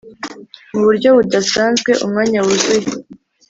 [0.71, 1.91] mu buryo budasanzwe.
[2.05, 2.89] umwanya wuzuye